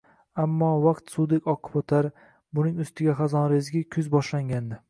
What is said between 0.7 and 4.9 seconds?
vaqt suvdek oqib o`tar, buning ustiga hazonrezgi kuz boshlangandi